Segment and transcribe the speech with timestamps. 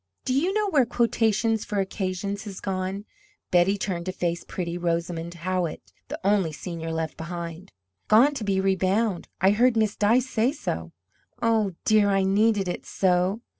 [0.25, 3.05] "Do you know where 'Quotations for Occasions' has gone?"
[3.51, 7.71] Betty turned to face pretty Rosamond Howitt, the only senior left behind.
[8.07, 9.27] "Gone to be rebound.
[9.41, 10.91] I heard Miss Dyce say so."
[11.39, 13.41] "Oh, dear, I needed it so."